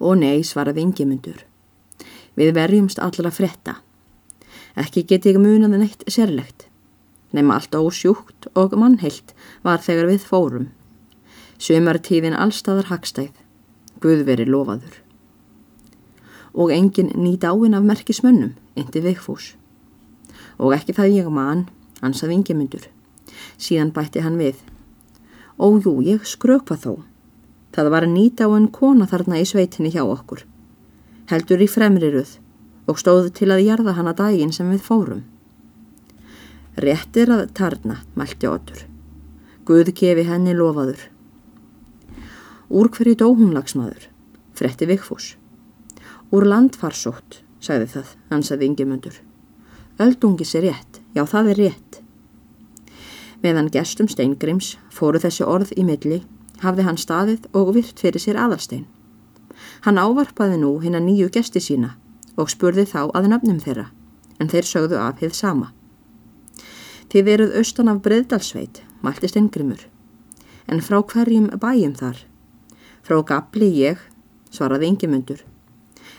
Og 0.00 0.18
nei, 0.20 0.42
svaraði 0.42 0.84
yngimundur. 0.84 1.44
Við 2.34 2.54
verjumst 2.56 2.98
allra 3.02 3.30
fretta. 3.30 3.78
Ekki 4.74 5.04
get 5.06 5.26
ég 5.28 5.38
munað 5.38 5.76
neitt 5.78 6.02
sérlegt. 6.10 6.66
Nefn 7.34 7.52
allt 7.54 7.74
ósjúkt 7.74 8.48
og 8.54 8.74
mannheilt 8.78 9.34
var 9.62 9.82
þegar 9.82 10.10
við 10.10 10.26
fórum. 10.26 10.66
Sumartíðin 11.58 12.34
allstaðar 12.38 12.90
hagstæð. 12.90 13.32
Guð 14.02 14.24
veri 14.26 14.46
lofaður. 14.46 14.98
Og 16.54 16.70
engin 16.74 17.10
nýt 17.18 17.46
áinn 17.46 17.74
af 17.74 17.86
merkismönnum, 17.86 18.54
indi 18.78 19.02
Vigfús. 19.02 19.54
Og 20.58 20.74
ekki 20.74 20.94
það 20.94 21.16
ég 21.18 21.30
mann, 21.30 21.66
ansað 22.02 22.34
yngimundur. 22.36 22.86
Síðan 23.58 23.94
bætti 23.94 24.22
hann 24.22 24.38
við. 24.38 24.58
Ójú, 25.58 26.00
ég 26.02 26.26
skrökva 26.26 26.78
þó. 26.78 27.02
Það 27.74 27.90
var 27.90 28.06
nýt 28.06 28.38
áinn 28.44 28.68
kona 28.70 29.06
þarna 29.10 29.40
í 29.42 29.46
sveitinni 29.50 29.90
hjá 29.90 30.04
okkur. 30.06 30.44
Heldur 31.30 31.62
í 31.64 31.66
fremriruð 31.66 32.36
og 32.86 33.00
stóðu 33.00 33.32
til 33.34 33.48
að 33.50 33.64
jarða 33.66 33.94
hana 33.96 34.12
daginn 34.14 34.52
sem 34.54 34.68
við 34.70 34.84
fórum. 34.86 35.24
Réttir 36.78 37.30
að 37.34 37.48
tarna, 37.58 38.00
mælti 38.14 38.50
Otur. 38.50 38.84
Guð 39.66 39.90
kefi 39.96 40.26
henni 40.28 40.54
lofaður. 40.54 41.00
Úr 42.70 42.90
hverju 42.94 43.16
dó 43.18 43.28
hún 43.32 43.54
lagsmaður? 43.56 44.08
Fretti 44.54 44.86
Vigfús. 44.86 45.34
Úr 46.34 46.46
landfarsótt, 46.50 47.40
sagði 47.62 47.90
það, 47.94 48.14
ansaði 48.34 48.68
yngjumöndur. 48.70 49.18
Öldungis 50.02 50.54
er 50.58 50.66
rétt, 50.68 51.00
já 51.14 51.22
það 51.30 51.50
er 51.52 51.60
rétt. 51.62 52.00
Meðan 53.42 53.70
gestum 53.70 54.08
steingrims 54.10 54.74
fóru 54.94 55.20
þessi 55.22 55.46
orð 55.46 55.74
í 55.78 55.84
milli, 55.86 56.22
hafði 56.62 56.86
hann 56.86 57.00
staðið 57.00 57.48
og 57.52 57.74
virt 57.76 58.00
fyrir 58.00 58.22
sér 58.22 58.38
aðalstein. 58.40 58.84
Hann 59.84 59.98
ávarpaði 59.98 60.58
nú 60.60 60.76
hinn 60.82 60.96
að 60.98 61.06
nýju 61.08 61.30
gesti 61.34 61.62
sína 61.62 61.94
og 62.36 62.50
spurði 62.50 62.86
þá 62.90 63.10
að 63.14 63.30
nöfnum 63.30 63.60
þeirra, 63.62 63.88
en 64.40 64.50
þeir 64.50 64.68
sögðu 64.68 64.98
af 64.98 65.20
heið 65.22 65.34
sama. 65.38 65.72
Þið 67.12 67.26
veruð 67.28 67.56
austan 67.60 67.90
af 67.92 68.00
Breðdalsveit, 68.02 68.80
mælti 69.04 69.30
steingrimur, 69.30 69.84
en 70.66 70.82
frá 70.82 70.98
hverjum 71.02 71.50
bæjum 71.62 71.94
þar? 71.98 72.22
Frá 73.04 73.20
gabli 73.28 73.68
ég, 73.78 74.00
svaraði 74.50 74.90
yngimundur, 74.90 75.44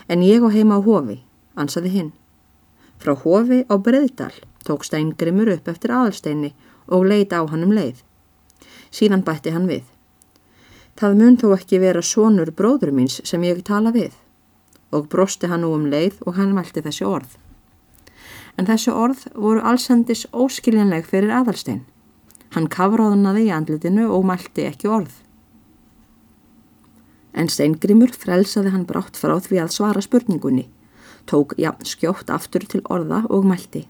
en 0.08 0.24
ég 0.24 0.40
á 0.40 0.48
heima 0.54 0.78
á 0.78 0.80
hofi, 0.80 1.18
ansaði 1.56 1.92
hinn. 1.96 2.12
Frá 3.02 3.12
hofi 3.12 3.64
á 3.68 3.74
Breðdal 3.76 4.32
tók 4.66 4.86
steingrimur 4.86 5.52
upp 5.52 5.68
eftir 5.68 5.92
aðalsteini 5.92 6.54
og 6.88 7.04
leita 7.06 7.42
á 7.42 7.44
hann 7.50 7.66
um 7.66 7.74
leið. 7.76 8.00
Síðan 8.90 9.26
bætti 9.26 9.52
hann 9.54 9.68
við. 9.68 9.84
Það 10.96 11.18
mun 11.20 11.34
þó 11.36 11.50
ekki 11.58 11.80
vera 11.82 12.00
sonur 12.00 12.52
bróður 12.56 12.94
míns 12.96 13.18
sem 13.28 13.42
ég 13.44 13.60
tala 13.68 13.92
við 13.92 14.14
og 14.96 15.10
brosti 15.12 15.50
hann 15.50 15.60
nú 15.64 15.74
um 15.76 15.84
leið 15.92 16.22
og 16.24 16.38
hann 16.38 16.54
mælti 16.56 16.80
þessi 16.84 17.04
orð. 17.04 17.34
En 18.56 18.68
þessi 18.68 18.94
orð 18.94 19.26
voru 19.34 19.60
allsendis 19.60 20.24
óskiljanleg 20.32 21.04
fyrir 21.10 21.34
aðalstein. 21.36 21.82
Hann 22.56 22.70
kafráðunaði 22.72 23.48
í 23.48 23.52
andlitinu 23.52 24.06
og 24.16 24.24
mælti 24.30 24.64
ekki 24.70 24.88
orð. 24.88 25.12
En 27.36 27.52
steingrimur 27.52 28.14
frelsaði 28.16 28.72
hann 28.72 28.88
brátt 28.88 29.20
frá 29.20 29.36
því 29.36 29.60
að 29.66 29.74
svara 29.76 30.00
spurningunni, 30.00 30.70
tók 31.28 31.52
jafn 31.60 31.84
skjótt 31.84 32.32
aftur 32.32 32.64
til 32.64 32.80
orða 32.88 33.26
og 33.28 33.44
mælti. 33.44 33.84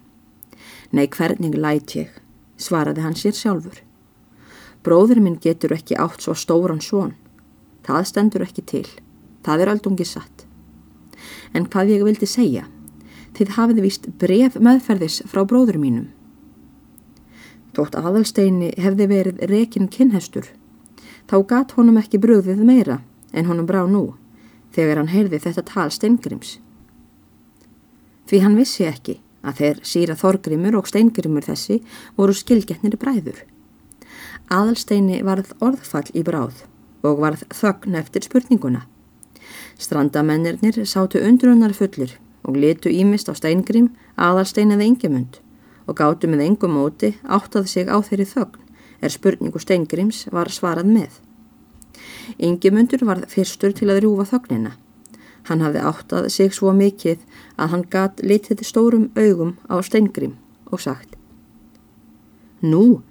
Nei, 0.91 1.07
hvernig 1.07 1.55
læt 1.55 1.95
ég, 1.95 2.11
svaraði 2.59 3.07
hann 3.07 3.15
sér 3.15 3.39
sjálfur. 3.39 3.86
Bróður 4.87 5.19
minn 5.19 5.41
getur 5.43 5.75
ekki 5.75 5.97
átt 5.99 6.23
svo 6.23 6.37
stóran 6.39 6.79
svon. 6.79 7.17
Það 7.87 8.05
stendur 8.07 8.45
ekki 8.47 8.63
til. 8.63 8.87
Það 9.43 9.65
er 9.65 9.71
aldungi 9.73 10.07
satt. 10.07 10.45
En 11.55 11.67
hvað 11.67 11.91
ég 11.97 12.05
vildi 12.07 12.29
segja, 12.31 12.67
þið 13.35 13.57
hafið 13.57 13.81
vist 13.83 14.07
bref 14.21 14.59
meðferðis 14.63 15.25
frá 15.31 15.43
bróður 15.49 15.81
mínum. 15.83 16.07
Þótt 17.75 17.99
aðalsteini 17.99 18.71
hefði 18.81 19.09
verið 19.11 19.43
rekin 19.51 19.91
kinnhestur, 19.93 20.47
þá 21.29 21.37
gatt 21.51 21.75
honum 21.77 21.99
ekki 22.01 22.21
bröðið 22.23 22.63
meira 22.65 23.01
en 23.37 23.51
honum 23.51 23.67
brá 23.69 23.83
nú, 23.91 24.15
þegar 24.73 25.03
hann 25.03 25.13
heyrði 25.13 25.43
þetta 25.45 25.67
tal 25.67 25.91
steingrims. 25.93 26.57
Því 28.27 28.43
hann 28.45 28.57
vissi 28.59 28.87
ekki 28.87 29.19
að 29.47 29.61
þeir 29.61 29.83
síra 29.87 30.17
þorgrimur 30.19 30.79
og 30.81 30.89
steingrimur 30.89 31.45
þessi 31.47 31.83
voru 32.17 32.35
skilgetnir 32.35 32.97
bræður. 32.99 33.45
Aðalsteini 34.47 35.23
varð 35.27 35.55
orðfall 35.59 36.07
í 36.15 36.23
bráð 36.23 36.63
og 37.07 37.19
varð 37.23 37.43
þögn 37.51 37.97
eftir 37.99 38.23
spurninguna. 38.23 38.85
Strandamennirnir 39.79 40.85
sátu 40.87 41.19
undrunar 41.19 41.75
fullir 41.75 42.15
og 42.47 42.57
letu 42.57 42.91
ímist 42.91 43.27
á 43.27 43.35
steingrim, 43.35 43.91
aðalstein 44.15 44.71
eða 44.71 44.87
yngjumund 44.87 45.41
og 45.87 45.99
gáttu 45.99 46.31
með 46.31 46.45
engum 46.47 46.77
móti 46.79 47.13
áttað 47.23 47.67
sig 47.71 47.91
á 47.91 47.99
þeirri 47.99 48.27
þögn 48.27 48.63
er 49.03 49.13
spurningu 49.13 49.61
steingrims 49.61 50.25
var 50.33 50.51
svarað 50.51 50.89
með. 50.91 51.19
Yngimundur 52.43 53.05
var 53.07 53.23
fyrstur 53.31 53.75
til 53.77 53.91
að 53.91 54.03
rjúfa 54.05 54.27
þögnina. 54.33 54.77
Hann 55.47 55.63
hafði 55.63 55.83
áttað 55.91 56.31
sig 56.35 56.55
svo 56.55 56.73
mikið 56.75 57.23
að 57.57 57.71
hann 57.73 57.85
gatt 57.91 58.23
litið 58.23 58.65
stórum 58.67 59.11
augum 59.15 59.55
á 59.71 59.79
steingrim 59.83 60.35
og 60.71 60.83
sagt 60.83 61.15
Nú, 62.63 63.03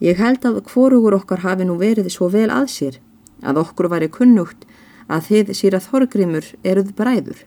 ég 0.00 0.18
held 0.20 0.44
að 0.48 0.62
hvorugur 0.72 1.16
okkar 1.20 1.44
hafi 1.44 1.68
nú 1.68 1.76
verið 1.80 2.10
svo 2.12 2.30
vel 2.32 2.48
að 2.50 2.68
sér 2.72 2.98
að 3.44 3.60
okkur 3.64 3.90
væri 3.92 4.08
kunnugt 4.12 4.66
að 5.10 5.26
þið 5.28 5.54
síra 5.58 5.80
þorgrimur 5.84 6.52
eruð 6.64 6.92
bræður 6.96 7.44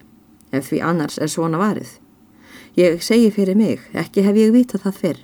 ef 0.54 0.70
því 0.70 0.82
annars 0.86 1.18
er 1.18 1.32
svona 1.34 1.60
varið. 1.62 1.98
Ég 2.78 3.02
segi 3.06 3.30
fyrir 3.34 3.58
mig, 3.58 3.82
ekki 3.94 4.24
hef 4.26 4.38
ég 4.38 4.54
vitað 4.54 4.86
það 4.86 5.00
fyrr. 5.02 5.22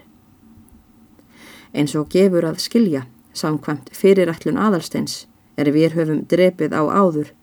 Eins 1.74 1.96
og 1.98 2.10
gefur 2.14 2.46
að 2.50 2.62
skilja, 2.64 3.04
samkvæmt 3.34 3.92
fyrirætlun 3.94 4.58
aðalsteins, 4.58 5.28
er 5.58 5.70
við 5.74 5.98
höfum 5.98 6.24
drepið 6.30 6.74
á 6.74 6.82
áður, 6.86 7.34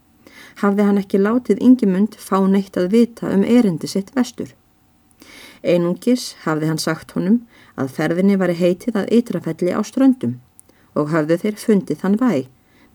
hafði 0.63 0.87
hann 0.87 1.01
ekki 1.01 1.21
látið 1.21 1.63
yngimund 1.63 2.17
fá 2.19 2.39
neitt 2.47 2.79
að 2.79 2.91
vita 2.95 3.31
um 3.31 3.43
erindi 3.43 3.87
sitt 3.87 4.11
vestur. 4.15 4.51
Einungis 5.67 6.33
hafði 6.45 6.69
hann 6.71 6.81
sagt 6.81 7.13
honum 7.15 7.41
að 7.75 7.93
ferðinni 7.97 8.37
var 8.39 8.53
heitið 8.55 9.01
að 9.01 9.09
eitrafelli 9.17 9.73
á 9.75 9.81
ströndum 9.85 10.37
og 10.97 11.11
hafði 11.13 11.37
þeir 11.43 11.57
fundið 11.61 12.03
þann 12.03 12.19
væg 12.21 12.47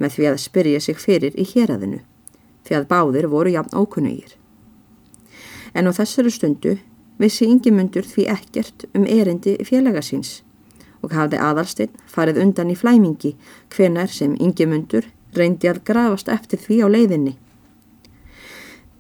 með 0.03 0.15
því 0.17 0.29
að 0.31 0.41
spyrja 0.43 0.81
sig 0.83 0.99
fyrir 0.99 1.37
í 1.39 1.45
héræðinu, 1.47 2.01
því 2.67 2.79
að 2.79 2.89
báðir 2.91 3.29
voru 3.31 3.53
jafn 3.55 3.77
ókunnugir. 3.77 4.33
En 5.75 5.89
á 5.89 5.93
þessari 5.95 6.33
stundu 6.33 6.79
vissi 7.23 7.47
yngimundur 7.47 8.07
því 8.09 8.27
ekkert 8.33 8.87
um 8.97 9.07
erindi 9.07 9.57
félaga 9.69 10.03
síns 10.03 10.41
og 11.03 11.15
hafði 11.17 11.39
aðalstinn 11.43 11.95
farið 12.11 12.41
undan 12.45 12.73
í 12.73 12.79
flæmingi 12.79 13.35
hvenar 13.75 14.11
sem 14.11 14.35
yngimundur 14.41 15.09
reyndi 15.37 15.71
að 15.71 15.83
grafast 15.89 16.29
eftir 16.29 16.61
því 16.61 16.83
á 16.85 16.87
leiðinni. 16.93 17.35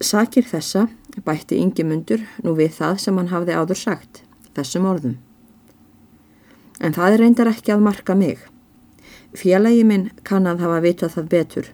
Sakir 0.02 0.46
þessa 0.46 0.88
bætti 1.24 1.58
yngimundur 1.62 2.22
nú 2.42 2.54
við 2.58 2.72
það 2.78 2.96
sem 3.04 3.18
hann 3.20 3.30
hafði 3.30 3.58
áður 3.58 3.78
sagt, 3.78 4.22
þessum 4.56 4.88
orðum. 4.90 5.18
En 6.80 6.96
það 6.96 7.18
reyndar 7.20 7.50
ekki 7.52 7.74
að 7.74 7.84
marka 7.84 8.16
mig. 8.18 8.40
Félagi 9.38 9.84
minn 9.86 10.10
kann 10.26 10.48
að 10.50 10.64
hafa 10.64 10.80
vitað 10.84 11.14
það 11.16 11.30
betur 11.36 11.70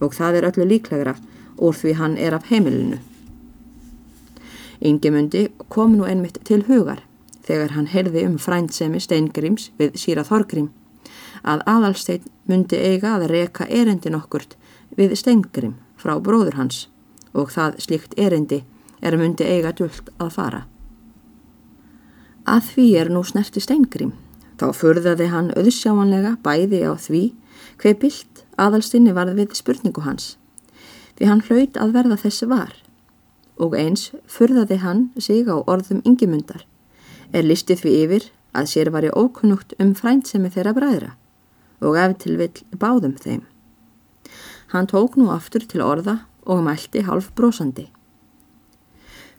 og 0.00 0.14
það 0.16 0.38
er 0.38 0.48
öllu 0.50 0.66
líklegra 0.70 1.14
úr 1.56 1.76
því 1.76 1.92
hann 2.00 2.16
er 2.16 2.36
af 2.36 2.48
heimilinu. 2.50 2.98
Ingemundi 4.80 5.46
kom 5.72 5.96
nú 5.96 6.08
einmitt 6.08 6.40
til 6.44 6.64
hugar 6.68 7.02
þegar 7.46 7.76
hann 7.76 7.88
heyrði 7.92 8.26
um 8.28 8.40
frændsemi 8.40 9.00
Steingrims 9.00 9.70
við 9.78 9.96
síra 10.00 10.24
Þorgrim 10.26 10.68
að 11.46 11.62
aðalstein 11.70 12.26
myndi 12.50 12.78
eiga 12.80 13.14
að 13.16 13.28
reka 13.30 13.68
erindin 13.70 14.18
okkurt 14.18 14.56
við 14.98 15.14
Steingrim 15.20 15.76
frá 16.00 16.16
bróður 16.20 16.58
hans 16.60 16.86
og 17.36 17.52
það 17.52 17.80
slíkt 17.84 18.16
erindi 18.16 18.62
er 19.04 19.16
myndi 19.20 19.44
eiga 19.44 19.74
dult 19.76 20.08
að 20.16 20.32
fara. 20.38 20.62
Að 22.46 22.70
því 22.72 22.86
er 23.00 23.10
nú 23.12 23.22
snerti 23.26 23.60
Steingrim 23.60 24.14
Þá 24.56 24.70
förðaði 24.72 25.28
hann 25.28 25.50
auðsjáanlega 25.52 26.36
bæði 26.44 26.80
á 26.88 26.96
því 26.96 27.22
hver 27.82 27.96
bilt 28.00 28.42
aðalstinni 28.56 29.12
varð 29.16 29.36
við 29.36 29.56
spurningu 29.58 30.04
hans, 30.06 30.36
því 31.18 31.28
hann 31.28 31.42
hlaut 31.48 31.76
að 31.76 31.92
verða 31.96 32.16
þessi 32.22 32.48
var. 32.48 32.72
Og 33.60 33.76
eins 33.76 34.08
förðaði 34.32 34.80
hann 34.80 35.02
sig 35.20 35.48
á 35.48 35.60
orðum 35.60 36.00
yngjumundar, 36.08 36.64
er 37.36 37.44
listið 37.44 37.82
því 37.82 37.92
yfir 38.04 38.30
að 38.56 38.70
sér 38.72 38.92
var 38.94 39.04
í 39.04 39.12
ókunnugt 39.12 39.76
um 39.82 39.92
frændsemi 39.96 40.48
þeirra 40.52 40.72
bræðra 40.76 41.12
og 41.84 41.98
ef 42.00 42.14
til 42.22 42.38
vill 42.40 42.64
báðum 42.80 43.18
þeim. 43.20 43.42
Hann 44.72 44.88
tók 44.88 45.18
nú 45.20 45.28
aftur 45.34 45.66
til 45.68 45.84
orða 45.84 46.22
og 46.46 46.62
mælti 46.64 47.04
half 47.06 47.32
brosandi. 47.34 47.90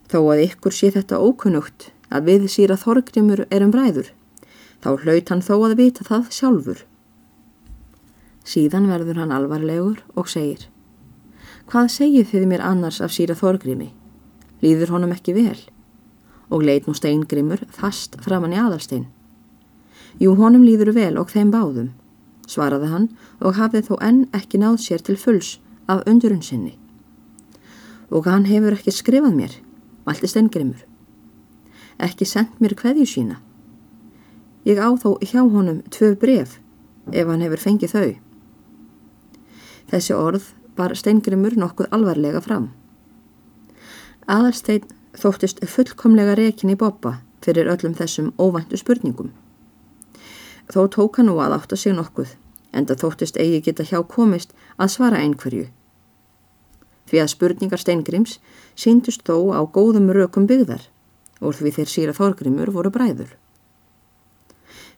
Þó 0.07 0.19
að 0.33 0.45
ykkur 0.45 0.75
sé 0.75 0.92
þetta 0.95 1.19
ókunnugt 1.19 1.89
að 2.12 2.30
við 2.31 2.48
síra 2.51 2.77
þorgrimur 2.80 3.45
erum 3.51 3.74
bræður, 3.74 4.13
Þá 4.83 4.89
hlaut 5.01 5.30
hann 5.31 5.42
þó 5.42 5.56
að 5.65 5.77
vita 5.80 6.06
það 6.06 6.27
sjálfur. 6.33 6.81
Síðan 8.48 8.86
verður 8.92 9.24
hann 9.24 9.33
alvarlegur 9.36 10.04
og 10.15 10.30
segir 10.31 10.68
Hvað 11.68 11.89
segið 11.92 12.30
þið 12.31 12.45
mér 12.48 12.63
annars 12.63 13.01
af 13.04 13.12
síra 13.12 13.36
Þorgrimi? 13.36 13.89
Líður 14.63 14.94
honum 14.95 15.12
ekki 15.12 15.33
vel? 15.36 15.57
Og 16.48 16.63
leit 16.63 16.88
nú 16.88 16.94
steingrimur 16.95 17.65
fast 17.75 18.15
framann 18.24 18.56
í 18.56 18.60
aðalstein. 18.62 19.10
Jú, 20.21 20.31
honum 20.39 20.63
líður 20.63 20.94
vel 20.95 21.18
og 21.19 21.33
þeim 21.33 21.51
báðum, 21.51 21.89
svaraði 22.48 22.88
hann 22.94 23.10
og 23.44 23.57
hafið 23.60 23.89
þó 23.89 23.95
enn 24.07 24.21
ekki 24.38 24.62
náð 24.62 24.80
sér 24.86 25.03
til 25.03 25.18
fulls 25.19 25.57
af 25.92 26.07
undurun 26.07 26.45
sinni. 26.45 26.77
Og 28.12 28.27
hann 28.27 28.48
hefur 28.48 28.77
ekki 28.77 28.94
skrifað 28.95 29.36
mér, 29.36 29.57
valdi 30.07 30.30
steingrimur. 30.31 30.83
Ekki 32.00 32.25
sendt 32.25 32.62
mér 32.62 32.75
hverju 32.77 33.06
sína. 33.09 33.42
Ég 34.68 34.80
á 34.80 34.89
þó 35.00 35.18
hjá 35.24 35.42
honum 35.44 35.81
tvö 35.92 36.13
bref 36.19 36.59
ef 37.12 37.27
hann 37.27 37.44
hefur 37.44 37.63
fengið 37.63 37.94
þau. 37.95 38.12
Þessi 39.88 40.15
orð 40.15 40.51
bar 40.75 40.95
steingrimur 40.95 41.56
nokkuð 41.57 41.89
alvarlega 41.95 42.42
fram. 42.44 42.71
Aðalstein 44.27 44.83
þóttist 45.15 45.63
fullkomlega 45.65 46.36
rekin 46.36 46.74
í 46.74 46.77
boppa 46.80 47.21
fyrir 47.44 47.69
öllum 47.71 47.95
þessum 47.95 48.33
óvæntu 48.36 48.77
spurningum. 48.80 49.31
Þó 50.68 50.88
tók 50.92 51.18
hann 51.18 51.30
nú 51.31 51.38
að 51.39 51.56
átta 51.56 51.77
sig 51.80 51.95
nokkuð, 51.95 52.33
en 52.75 52.88
það 52.89 53.03
þóttist 53.03 53.39
eigi 53.39 53.62
geta 53.69 53.86
hjá 53.88 54.01
komist 54.03 54.51
að 54.75 54.92
svara 54.98 55.21
einhverju. 55.24 55.69
Því 57.07 57.21
að 57.24 57.31
spurningar 57.31 57.80
steingrims 57.80 58.38
síndust 58.75 59.24
þó 59.27 59.56
á 59.56 59.62
góðum 59.63 60.12
rökum 60.12 60.48
byggðar, 60.48 60.83
og 61.39 61.56
því 61.56 61.74
þeir 61.77 61.92
síra 61.92 62.15
þórgrimur 62.18 62.71
voru 62.75 62.92
bræður. 62.92 63.31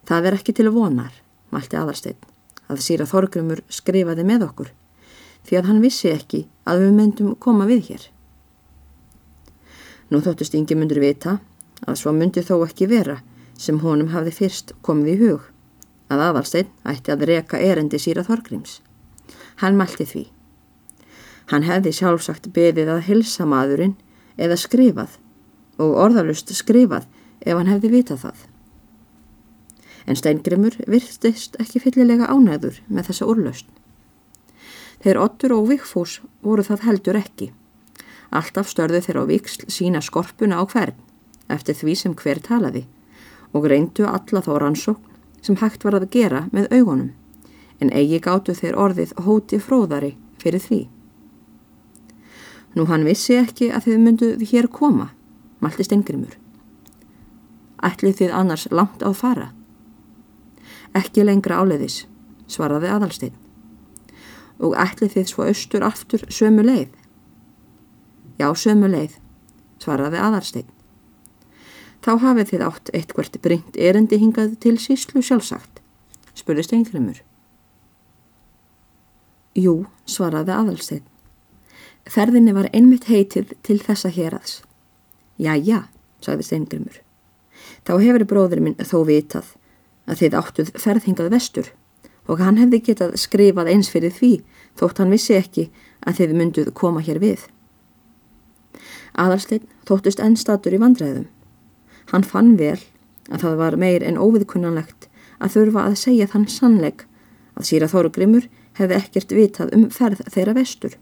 Það 0.08 0.26
er 0.26 0.36
ekki 0.40 0.54
til 0.56 0.70
vonar, 0.74 1.12
mælti 1.54 1.78
aðalstein, 1.78 2.18
að 2.66 2.82
síra 2.82 3.06
þórgrimur 3.06 3.62
skrifaði 3.70 4.24
með 4.26 4.46
okkur, 4.48 4.72
því 5.46 5.60
að 5.60 5.68
hann 5.70 5.84
vissi 5.84 6.10
ekki 6.10 6.46
að 6.66 6.84
við 6.84 6.96
myndum 6.98 7.36
koma 7.38 7.68
við 7.70 7.92
hér. 7.92 8.08
Nú 10.10 10.18
þóttist 10.24 10.56
yngi 10.58 10.74
myndur 10.74 10.98
vita 11.02 11.38
að 11.86 12.00
svo 12.00 12.12
myndi 12.16 12.42
þó 12.42 12.56
ekki 12.66 12.90
vera 12.90 13.20
sem 13.60 13.78
honum 13.84 14.10
hafði 14.10 14.34
fyrst 14.34 14.74
komið 14.82 15.12
í 15.12 15.16
hug, 15.22 15.46
að 16.10 16.26
aðalstein 16.26 16.70
ætti 16.90 17.14
að 17.14 17.26
reka 17.30 17.60
erendi 17.62 18.00
síra 18.02 18.24
Þorgríms. 18.26 18.80
Hann 19.62 19.78
mælti 19.78 20.06
því. 20.08 20.24
Hann 21.50 21.66
hefði 21.66 21.92
sjálfsagt 21.96 22.52
beðið 22.54 22.92
að 22.94 23.06
hilsa 23.08 23.46
maðurinn 23.48 23.96
eða 24.38 24.58
skrifað 24.60 25.16
og 25.80 25.96
orðalust 26.04 26.52
skrifað 26.54 27.08
ef 27.40 27.56
hann 27.56 27.70
hefði 27.70 27.90
vitað 27.96 28.24
það. 28.26 28.38
En 30.06 30.18
Steingrimur 30.18 30.76
virtist 30.90 31.56
ekki 31.62 31.82
fyllilega 31.82 32.28
ánæður 32.30 32.80
með 32.88 33.10
þessa 33.10 33.28
úrlaust. 33.32 33.66
Þeir 35.00 35.20
Ottur 35.24 35.54
og 35.56 35.68
Vigfús 35.70 36.20
voru 36.44 36.64
það 36.66 36.86
heldur 36.86 37.18
ekki. 37.20 37.50
Alltaf 38.30 38.68
störðu 38.70 39.00
þeir 39.02 39.18
á 39.18 39.24
viksl 39.26 39.66
sína 39.72 40.02
skorpuna 40.04 40.60
á 40.60 40.64
hvern, 40.70 40.94
eftir 41.50 41.74
því 41.74 41.94
sem 41.98 42.14
hver 42.14 42.38
talaði, 42.44 42.84
og 43.56 43.66
reyndu 43.66 44.06
alla 44.06 44.44
þá 44.44 44.52
rannsókn 44.60 45.18
sem 45.42 45.56
hægt 45.58 45.84
var 45.84 45.96
að 45.98 46.10
gera 46.12 46.44
með 46.52 46.70
augunum, 46.76 47.10
en 47.80 47.90
eigi 47.96 48.20
gáttu 48.22 48.54
þeir 48.54 48.76
orðið 48.76 49.16
hóti 49.24 49.58
fróðari 49.58 50.14
fyrir 50.38 50.62
því. 50.62 50.82
Nú 52.76 52.86
hann 52.86 53.06
vissi 53.06 53.34
ekki 53.38 53.70
að 53.74 53.88
þið 53.88 54.02
mynduð 54.04 54.46
hér 54.52 54.70
koma, 54.70 55.10
malti 55.60 55.86
stengrimur. 55.86 56.36
Ætlið 57.82 58.22
þið 58.22 58.34
annars 58.36 58.68
langt 58.70 59.02
á 59.02 59.10
fara? 59.16 59.50
Ekki 60.94 61.24
lengra 61.26 61.62
áleiðis, 61.62 62.04
svaraði 62.50 62.90
aðalsteinn 62.92 63.38
og 64.60 64.76
ætlið 64.76 65.14
þið 65.14 65.30
svo 65.30 65.46
austur 65.48 65.84
aftur 65.86 66.26
sömu 66.28 66.64
leið? 66.66 66.90
Já, 68.40 68.48
sömu 68.56 68.90
leið, 68.92 69.16
svaraði 69.80 70.20
aðarsteinn. 70.20 70.68
Þá 72.00 72.12
hafið 72.22 72.52
þið 72.52 72.64
átt 72.64 72.92
eitthvert 72.96 73.38
bringt 73.44 73.76
erendi 73.76 74.16
hingað 74.20 74.54
til 74.64 74.76
síslu 74.80 75.20
sjálfsagt, 75.24 75.82
spurði 76.36 76.64
Steingrimur. 76.64 77.20
Jú, 79.56 79.74
svaraði 80.08 80.54
aðalsteinn. 80.56 81.09
Ferðinni 82.08 82.54
var 82.56 82.70
einmitt 82.72 83.08
heitið 83.10 83.54
til 83.66 83.78
þessa 83.82 84.10
hérads. 84.12 84.60
Já, 85.40 85.54
já, 85.56 85.84
sagði 86.24 86.46
Steingrimur. 86.46 87.00
Þá 87.84 87.92
hefur 88.00 88.24
bróður 88.28 88.62
minn 88.64 88.78
þó 88.80 89.04
vitað 89.08 89.54
að 90.08 90.22
þið 90.22 90.36
áttuð 90.40 90.72
ferðhingað 90.80 91.30
vestur 91.32 91.70
og 92.30 92.42
hann 92.42 92.60
hefði 92.60 92.80
getað 92.90 93.16
skrifað 93.20 93.70
eins 93.72 93.90
fyrir 93.92 94.12
því 94.14 94.32
þótt 94.78 95.00
hann 95.02 95.12
vissi 95.12 95.36
ekki 95.36 95.68
að 96.06 96.20
þið 96.20 96.36
mynduð 96.38 96.72
koma 96.76 97.02
hér 97.04 97.20
við. 97.22 97.44
Aðalsteinn 99.18 99.66
þóttist 99.88 100.22
ennstatur 100.22 100.76
í 100.76 100.80
vandræðum. 100.80 101.26
Hann 102.12 102.26
fann 102.26 102.56
vel 102.58 102.78
að 103.30 103.44
það 103.44 103.60
var 103.60 103.76
meir 103.80 104.04
en 104.06 104.18
óviðkunnanlegt 104.18 105.08
að 105.40 105.54
þurfa 105.56 105.86
að 105.88 106.00
segja 106.04 106.28
þann 106.30 106.48
sannleik 106.50 107.06
að 107.58 107.68
síra 107.70 107.88
Þórugrimur 107.90 108.48
hefði 108.78 108.98
ekkert 108.98 109.34
vitað 109.34 109.72
um 109.76 109.88
ferð 109.92 110.22
þeirra 110.30 110.54
vestur, 110.56 110.94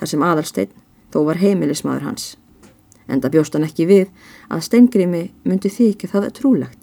þar 0.00 0.10
sem 0.10 0.24
Aðalsteinn 0.24 0.72
þó 1.14 1.20
var 1.28 1.40
heimilismadur 1.42 2.06
hans. 2.08 2.34
Enda 3.08 3.30
bjóst 3.30 3.54
hann 3.54 3.66
ekki 3.66 3.86
við 3.88 4.08
að 4.48 4.64
Steingrimi 4.68 5.24
myndi 5.44 5.70
þykja 5.70 6.10
það 6.14 6.30
trúlegt. 6.38 6.80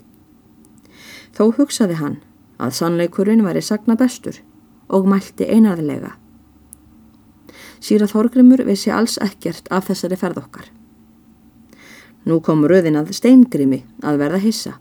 Þó 1.34 1.52
hugsaði 1.58 1.98
hann 2.02 2.20
að 2.62 2.76
sannleikurinn 2.78 3.46
væri 3.46 3.64
sagna 3.66 3.98
bestur 3.98 4.38
og 4.92 5.08
mælti 5.10 5.48
einarðilega. 5.48 6.14
Síra 7.82 8.06
Þorgrimur 8.06 8.62
vissi 8.68 8.92
alls 8.94 9.18
ekkert 9.24 9.72
af 9.74 9.88
þessari 9.90 10.20
ferð 10.20 10.44
okkar. 10.44 10.68
Nú 12.30 12.38
kom 12.46 12.62
röðin 12.70 13.00
að 13.00 13.16
steingrimi 13.18 13.82
að 14.06 14.20
verða 14.22 14.42
hissa 14.44 14.76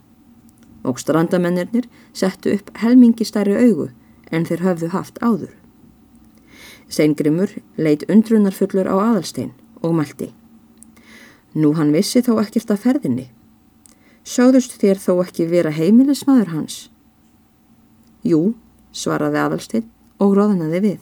og 0.85 0.99
strandamennirnir 1.01 1.87
settu 2.13 2.53
upp 2.53 2.69
helmingi 2.81 3.25
stærri 3.25 3.57
augu 3.57 3.89
en 4.31 4.45
þeir 4.45 4.65
höfðu 4.67 4.91
haft 4.93 5.17
áður. 5.21 5.60
Steingrimur 6.91 7.53
leitt 7.79 8.03
undrunarfullur 8.11 8.89
á 8.91 8.95
aðalstein 8.99 9.53
og 9.79 9.95
mælti. 9.95 10.31
Nú 11.55 11.71
hann 11.77 11.93
vissi 11.95 12.19
þó 12.23 12.35
ekkert 12.41 12.73
af 12.75 12.83
ferðinni. 12.83 13.29
Sjóðust 14.27 14.75
þér 14.81 14.99
þó 14.99 15.13
ekki 15.23 15.47
vera 15.47 15.71
heimilismadur 15.71 16.51
hans? 16.51 16.89
Jú, 18.27 18.53
svaraði 18.91 19.39
aðalstein 19.39 19.87
og 20.19 20.35
róðanaði 20.37 20.81
við. 20.83 20.99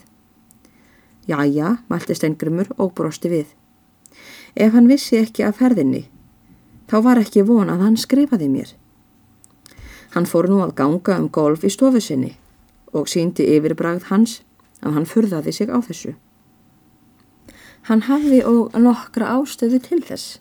Jæja, 1.29 1.79
mælti 1.89 2.15
Steingrimur 2.17 2.69
og 2.77 2.93
brosti 2.97 3.33
við. 3.33 3.49
Ef 4.55 4.73
hann 4.73 4.89
vissi 4.89 5.17
ekki 5.19 5.45
af 5.45 5.57
ferðinni, 5.59 6.05
þá 6.89 7.01
var 7.05 7.21
ekki 7.21 7.45
von 7.45 7.69
að 7.69 7.83
hann 7.85 7.97
skrifaði 7.97 8.49
mér. 8.49 8.75
Hann 10.13 10.29
fór 10.29 10.49
nú 10.49 10.61
að 10.63 10.75
ganga 10.77 11.17
um 11.21 11.27
golf 11.29 11.65
í 11.65 11.69
stofu 11.69 12.01
sinni 12.01 12.35
og 12.93 13.09
síndi 13.09 13.45
yfirbragð 13.57 14.07
hans 14.09 14.39
að 14.83 14.95
hann 14.97 15.07
furðaði 15.09 15.53
sig 15.55 15.71
á 15.71 15.77
þessu. 15.83 16.13
Hann 17.87 18.05
hafði 18.07 18.43
og 18.45 18.75
nokkra 18.77 19.33
ástöðu 19.39 19.79
til 19.83 20.01
þess, 20.05 20.39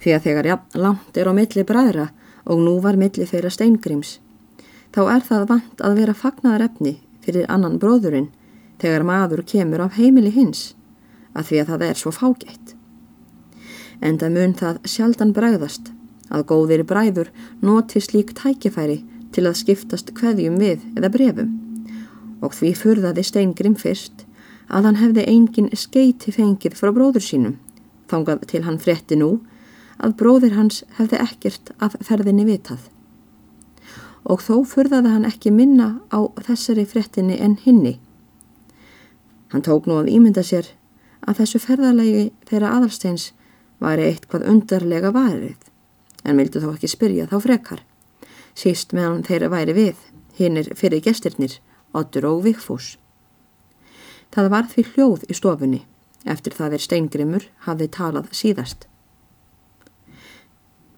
því 0.00 0.14
að 0.16 0.24
þegar 0.28 0.48
ja, 0.48 0.58
langt 0.74 1.16
er 1.16 1.30
á 1.30 1.32
milli 1.36 1.64
bræðra 1.66 2.10
og 2.44 2.60
nú 2.60 2.76
var 2.84 2.98
milli 3.00 3.26
þeirra 3.28 3.52
steingrims, 3.52 4.18
þá 4.92 5.00
er 5.16 5.26
það 5.26 5.48
vant 5.50 5.84
að 5.84 5.98
vera 6.00 6.16
fagnaðar 6.16 6.66
efni 6.68 6.96
fyrir 7.24 7.48
annan 7.48 7.78
bróðurinn 7.80 8.30
þegar 8.82 9.06
maður 9.06 9.44
kemur 9.48 9.84
af 9.84 9.98
heimili 9.98 10.32
hins 10.34 10.74
að 11.34 11.50
því 11.50 11.60
að 11.60 11.70
það 11.72 11.84
er 11.88 12.00
svo 12.00 12.12
fágætt. 12.14 12.74
En 14.04 14.18
það 14.20 14.36
mun 14.36 14.56
það 14.58 14.80
sjaldan 14.90 15.34
bræðast 15.36 15.90
að 16.34 16.46
góðir 16.50 16.84
bræður 16.88 17.30
noti 17.62 18.02
slík 18.02 18.34
tækifæri 18.36 19.02
til 19.34 19.46
að 19.48 19.60
skiptast 19.62 20.12
hverjum 20.18 20.58
við 20.60 20.82
eða 20.98 21.12
brefum 21.14 21.63
og 22.44 22.54
því 22.56 22.74
furðaði 22.78 23.24
Steingrim 23.24 23.76
fyrst 23.80 24.26
að 24.68 24.88
hann 24.88 25.00
hefði 25.00 25.26
engin 25.32 25.70
skeiti 25.76 26.32
fengið 26.34 26.76
frá 26.78 26.92
bróður 26.92 27.24
sínum 27.24 27.58
þangað 28.10 28.46
til 28.52 28.64
hann 28.68 28.80
frétti 28.80 29.18
nú 29.20 29.30
að 30.04 30.18
bróðir 30.20 30.58
hans 30.58 30.82
hefði 30.98 31.20
ekkert 31.24 31.72
af 31.84 31.96
ferðinni 32.04 32.46
vitað 32.48 32.90
og 34.24 34.40
þó 34.40 34.62
furðaði 34.68 35.12
hann 35.12 35.28
ekki 35.28 35.52
minna 35.52 35.88
á 36.08 36.24
þessari 36.46 36.86
frettinni 36.88 37.36
en 37.44 37.58
hinni. 37.60 37.98
Hann 39.52 39.64
tók 39.64 39.86
nú 39.86 39.98
að 40.00 40.10
ímynda 40.14 40.42
sér 40.42 40.70
að 41.24 41.42
þessu 41.42 41.60
ferðarlegi 41.60 42.24
þeirra 42.48 42.72
aðalsteins 42.78 43.32
væri 43.84 44.08
eitthvað 44.08 44.46
undarlega 44.48 45.12
varið, 45.12 45.58
en 46.24 46.40
vildu 46.40 46.62
þó 46.62 46.70
ekki 46.72 46.90
spyrja 46.90 47.28
þá 47.28 47.36
frekar. 47.44 47.84
Síst 48.56 48.94
meðan 48.96 49.24
þeirra 49.26 49.50
væri 49.52 49.76
við, 49.76 50.00
hinnir 50.38 50.72
fyrir 50.78 51.04
gestirnir, 51.04 51.58
Otur 51.94 52.26
og 52.30 52.42
Vigfús. 52.44 52.96
Það 54.34 54.50
var 54.50 54.66
því 54.70 54.84
hljóð 54.94 55.28
í 55.30 55.36
stofunni, 55.38 55.80
eftir 56.26 56.56
það 56.56 56.76
er 56.76 56.82
steingrimur 56.82 57.46
hafði 57.68 57.88
talað 57.94 58.32
síðast. 58.34 58.88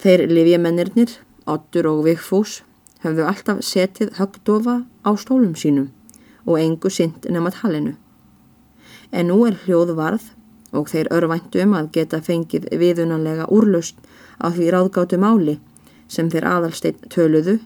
Þeir 0.00 0.26
livjamennirnir, 0.31 1.12
Otur 1.47 1.91
og 1.91 2.05
Vigfús, 2.07 2.62
höfðu 3.05 3.26
alltaf 3.29 3.61
setið 3.65 4.17
högdofa 4.17 4.81
á 5.05 5.11
stólum 5.21 5.55
sínum 5.55 5.93
og 6.47 6.61
engu 6.61 6.91
synd 6.91 7.26
nema 7.31 7.53
talinu. 7.55 7.95
En 9.12 9.29
nú 9.31 9.43
er 9.47 9.59
hljóð 9.65 9.95
varð 9.99 10.31
og 10.76 10.91
þeir 10.91 11.11
örvæntum 11.15 11.75
að 11.79 11.91
geta 11.95 12.21
fengið 12.23 12.69
viðunanlega 12.81 13.49
úrlust 13.53 13.99
á 14.43 14.50
því 14.50 14.71
ráðgátu 14.75 15.19
máli 15.21 15.59
sem 16.09 16.31
þeir 16.31 16.47
aðalsteinn 16.50 17.11
töluðu, 17.11 17.59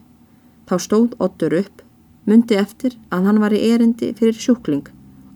þá 0.67 0.75
stóð 0.81 1.15
Ottur 1.19 1.55
upp, 1.57 1.80
myndi 2.29 2.57
eftir 2.57 2.97
að 3.09 3.27
hann 3.29 3.39
var 3.41 3.53
í 3.55 3.61
erindi 3.73 4.11
fyrir 4.17 4.37
sjúkling 4.37 4.87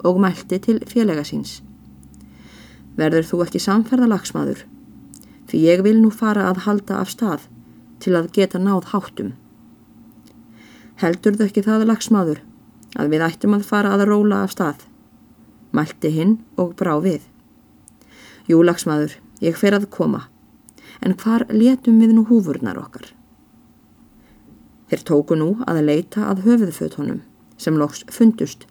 og 0.05 0.19
mælti 0.21 0.59
til 0.61 0.77
félaga 0.89 1.25
síns. 1.25 1.61
Verður 2.95 3.27
þú 3.29 3.41
ekki 3.45 3.61
samferðalagsmaður? 3.63 4.65
Fyrir 5.49 5.71
ég 5.75 5.83
vil 5.85 5.97
nú 6.01 6.11
fara 6.13 6.49
að 6.49 6.63
halda 6.65 6.99
af 7.01 7.11
stað 7.13 7.47
til 8.03 8.15
að 8.17 8.31
geta 8.35 8.61
náð 8.61 8.91
háttum. 8.93 9.33
Heldur 11.01 11.35
þau 11.37 11.47
ekki 11.47 11.65
það 11.65 11.87
lagsmaður 11.89 12.43
að 12.95 13.11
við 13.11 13.25
ættum 13.27 13.57
að 13.57 13.67
fara 13.67 13.95
að 13.95 14.05
róla 14.09 14.43
af 14.45 14.55
stað? 14.55 14.85
Mælti 15.75 16.13
hinn 16.13 16.37
og 16.55 16.77
brá 16.79 16.95
við. 17.03 17.25
Jú 18.47 18.61
lagsmaður, 18.63 19.17
ég 19.41 19.57
fer 19.59 19.75
að 19.75 19.89
koma 19.91 20.27
en 21.05 21.15
hvar 21.19 21.45
letum 21.51 21.99
við 21.99 22.15
nú 22.15 22.23
húfurnar 22.29 22.79
okkar? 22.79 23.09
Þeir 24.89 25.03
tóku 25.09 25.37
nú 25.37 25.49
að 25.65 25.81
leita 25.87 26.27
að 26.29 26.43
höfuðfötunum 26.45 27.21
sem 27.57 27.77
loks 27.79 28.03
fundust, 28.11 28.65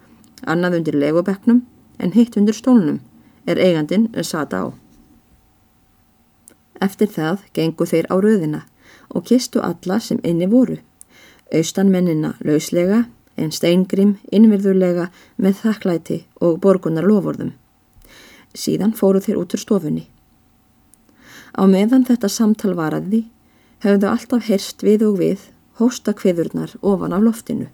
annað 0.47 0.79
undir 0.79 0.99
legobeknum 1.01 1.65
en 1.99 2.15
hitt 2.15 2.37
undir 2.37 2.55
stólnum 2.55 3.01
er 3.47 3.59
eigandin 3.59 4.09
sata 4.23 4.63
á. 4.63 4.67
Eftir 6.83 7.09
það 7.09 7.45
gengu 7.57 7.87
þeir 7.87 8.07
á 8.11 8.17
röðina 8.21 8.63
og 9.11 9.27
kistu 9.29 9.63
alla 9.63 9.99
sem 10.01 10.21
inni 10.23 10.47
voru, 10.51 10.79
austanmennina 11.55 12.35
lauslega 12.45 13.05
en 13.37 13.51
steingrim 13.51 14.17
innverðulega 14.33 15.09
með 15.37 15.61
þakklæti 15.63 16.19
og 16.41 16.61
borgunar 16.63 17.07
lofórðum. 17.07 17.55
Síðan 18.55 18.95
fóru 18.95 19.23
þeir 19.23 19.41
út 19.43 19.55
úr 19.57 19.63
stofunni. 19.63 20.05
Á 21.55 21.63
meðan 21.71 22.07
þetta 22.07 22.31
samtal 22.31 22.75
varaði 22.79 23.25
höfðu 23.85 24.11
alltaf 24.11 24.47
herst 24.49 24.83
við 24.87 25.07
og 25.09 25.19
við 25.19 25.49
hósta 25.79 26.15
kviðurnar 26.15 26.77
ofan 26.83 27.13
af 27.13 27.23
loftinu. 27.23 27.67